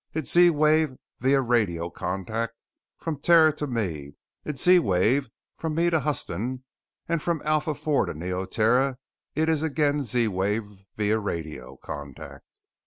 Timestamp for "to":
3.57-3.67, 5.91-5.99, 8.07-8.13